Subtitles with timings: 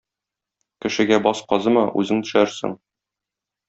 [0.85, 2.79] Кешегә баз казыма- үзең төшәрсең.